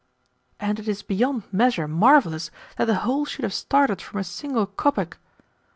"And 0.59 0.79
it 0.79 0.87
is 0.87 1.03
beyond 1.03 1.43
measure 1.51 1.87
marvellous 1.87 2.49
that 2.77 2.85
the 2.85 2.95
whole 3.05 3.23
should 3.23 3.43
have 3.43 3.53
started 3.53 4.01
from 4.01 4.19
a 4.19 4.23
single 4.23 4.65
kopeck." 4.65 5.19